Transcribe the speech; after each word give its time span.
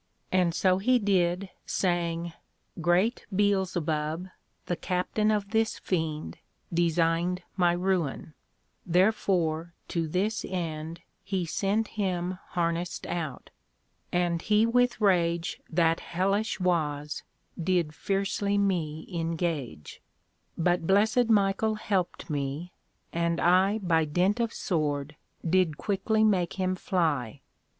And 0.31 0.55
so 0.55 0.79
he 0.79 0.97
did, 0.97 1.49
saying, 1.67 2.33
Great 2.81 3.27
Beelzebub, 3.35 4.29
the 4.65 4.75
Captain 4.75 5.29
of 5.29 5.51
this 5.51 5.77
Fiend, 5.77 6.39
Design'd 6.73 7.43
my 7.55 7.73
ruin; 7.73 8.33
therefore 8.83 9.75
to 9.89 10.07
this 10.07 10.43
end 10.49 11.01
He 11.23 11.45
sent 11.45 11.89
him 11.89 12.39
harness'd 12.53 13.05
out: 13.05 13.51
and 14.11 14.41
he 14.41 14.65
with 14.65 14.99
rage 14.99 15.61
That 15.69 15.99
hellish 15.99 16.59
was, 16.59 17.21
did 17.63 17.93
fiercely 17.93 18.57
me 18.57 19.07
engage: 19.13 20.01
But 20.57 20.87
blessed 20.87 21.29
Michael 21.29 21.75
helped 21.75 22.27
me, 22.27 22.71
and 23.13 23.39
I 23.39 23.77
By 23.77 24.05
dint 24.05 24.39
of 24.39 24.51
Sword 24.51 25.15
did 25.47 25.77
quickly 25.77 26.23
make 26.23 26.53
him 26.53 26.73
fly. 26.75 27.41